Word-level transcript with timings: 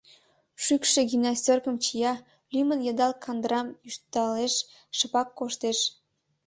Шӱкшӧ 0.63 1.01
гимнастёркым 1.09 1.75
чия, 1.83 2.13
лӱмын 2.53 2.79
йыдал 2.87 3.13
кандырам 3.23 3.67
ӱшталеш, 3.87 4.55
шыпак 4.97 5.29
коштеш. 5.37 5.79